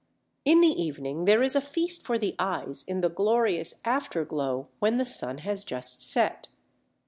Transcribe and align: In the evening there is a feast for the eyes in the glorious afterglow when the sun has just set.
In 0.45 0.61
the 0.61 0.67
evening 0.81 1.25
there 1.25 1.43
is 1.43 1.55
a 1.55 1.61
feast 1.61 2.03
for 2.07 2.17
the 2.17 2.35
eyes 2.39 2.83
in 2.87 3.01
the 3.01 3.09
glorious 3.09 3.75
afterglow 3.85 4.67
when 4.79 4.97
the 4.97 5.05
sun 5.05 5.37
has 5.37 5.63
just 5.63 6.01
set. 6.01 6.49